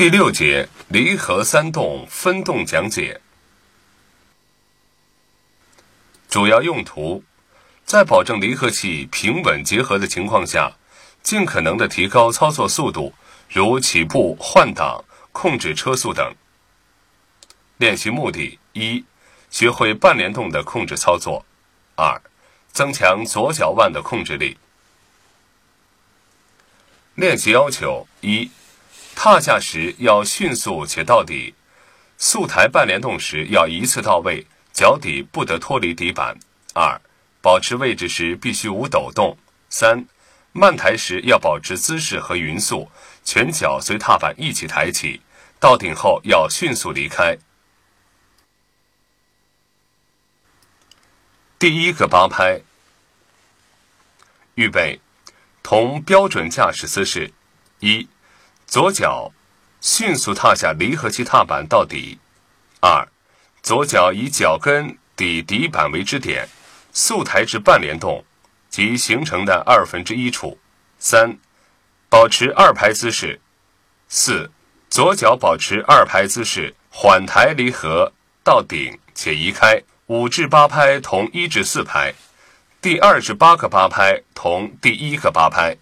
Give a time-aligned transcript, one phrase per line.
[0.00, 3.20] 第六节离合三动分动讲解，
[6.30, 7.22] 主要用途，
[7.84, 10.72] 在保证离合器平稳结合的情况下，
[11.22, 13.12] 尽可能的提高操作速度，
[13.50, 16.34] 如起步、换挡、控制车速等。
[17.76, 19.04] 练习目的：一、
[19.50, 21.44] 学会半联动的控制操作；
[21.94, 22.18] 二、
[22.72, 24.56] 增强左脚腕的控制力。
[27.16, 28.50] 练习要求：一。
[29.22, 31.52] 踏下时要迅速且到底，
[32.16, 36.38] 速抬半联动时要一次到位，脚底不得脱离底板。
[36.72, 36.98] 二，
[37.42, 39.36] 保持位置时必须无抖动。
[39.68, 40.06] 三，
[40.52, 42.90] 慢抬时要保持姿势和匀速，
[43.22, 45.20] 全脚随踏板一起抬起，
[45.58, 47.36] 到顶后要迅速离开。
[51.58, 52.62] 第一个八拍，
[54.54, 54.98] 预备，
[55.62, 57.30] 同标准驾驶姿势，
[57.80, 58.08] 一。
[58.70, 59.32] 左脚
[59.80, 62.20] 迅速踏下离合器踏板到底。
[62.80, 63.04] 二，
[63.64, 66.48] 左脚以脚跟抵底板为支点，
[66.92, 68.24] 速抬至半联动
[68.68, 70.56] 即形成的二分之一处。
[71.00, 71.36] 三，
[72.08, 73.40] 保持二拍姿势。
[74.08, 74.48] 四，
[74.88, 78.12] 左脚保持二拍姿势，缓抬离合
[78.44, 79.82] 到顶且移开。
[80.06, 82.14] 五至八拍同一至四拍，
[82.80, 85.76] 第二至八个八拍同第一个八拍。